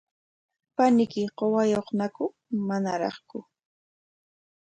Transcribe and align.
¿Paniyki 0.75 1.21
qusayuqñaku 1.37 2.25
manaraqku? 2.67 3.37